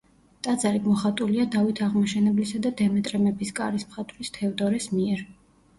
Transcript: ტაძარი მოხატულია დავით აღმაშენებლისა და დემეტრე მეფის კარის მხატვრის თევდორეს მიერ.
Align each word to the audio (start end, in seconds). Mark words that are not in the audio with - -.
ტაძარი 0.45 0.79
მოხატულია 0.85 1.45
დავით 1.57 1.81
აღმაშენებლისა 1.89 2.63
და 2.65 2.73
დემეტრე 2.81 3.23
მეფის 3.29 3.55
კარის 3.61 3.87
მხატვრის 3.93 4.37
თევდორეს 4.41 4.95
მიერ. 4.99 5.29